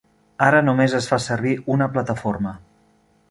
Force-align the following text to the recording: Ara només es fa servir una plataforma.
Ara 0.45 0.61
només 0.69 0.95
es 0.99 1.09
fa 1.11 1.19
servir 1.27 1.53
una 1.75 1.91
plataforma. 1.97 2.55